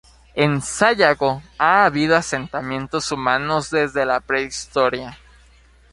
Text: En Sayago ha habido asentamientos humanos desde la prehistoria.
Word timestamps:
En 0.33 0.63
Sayago 0.63 1.43
ha 1.59 1.85
habido 1.85 2.15
asentamientos 2.15 3.11
humanos 3.11 3.69
desde 3.69 4.03
la 4.03 4.19
prehistoria. 4.19 5.15